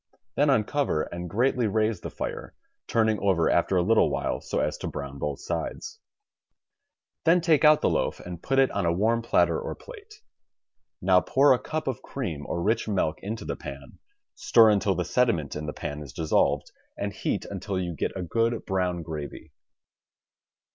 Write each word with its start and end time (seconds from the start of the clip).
Then 0.35 0.49
uncover 0.49 1.03
and 1.03 1.29
greatly 1.29 1.67
raise 1.67 2.01
the 2.01 2.09
fire, 2.09 2.55
turning 2.87 3.19
over 3.19 3.51
after 3.51 3.75
a 3.77 3.83
little 3.83 4.09
while 4.09 4.41
so 4.41 4.57
as 4.59 4.75
to 4.79 4.87
brown 4.87 5.19
both 5.19 5.39
sides. 5.39 5.99
WRITTEN 7.23 7.23
FOR 7.23 7.29
MEN 7.29 7.29
BY 7.29 7.29
MEN 7.29 7.35
Then 7.37 7.41
take 7.45 7.65
out 7.65 7.81
the 7.81 7.89
loaf 7.91 8.19
and 8.19 8.41
put 8.41 8.57
it 8.57 8.71
on 8.71 8.87
a 8.87 8.91
warm 8.91 9.21
platter 9.21 9.59
or 9.61 9.75
plate. 9.75 10.23
Now 11.03 11.21
pour 11.21 11.53
a 11.53 11.59
cup 11.59 11.87
of 11.87 12.01
cream 12.01 12.47
or 12.47 12.63
rich 12.63 12.87
milk 12.87 13.19
into 13.21 13.45
the 13.45 13.55
pan, 13.55 13.99
stir 14.33 14.71
until 14.71 14.95
the 14.95 15.05
sediment 15.05 15.55
in 15.55 15.67
the 15.67 15.71
pan 15.71 16.01
is 16.01 16.13
dissolved, 16.13 16.71
and 16.97 17.13
heat 17.13 17.45
until 17.45 17.79
you 17.79 17.93
get 17.93 18.11
a 18.17 18.23
good 18.23 18.65
brown 18.65 19.03
gravy. 19.03 19.51